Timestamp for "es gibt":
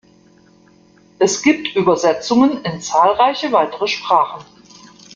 1.19-1.75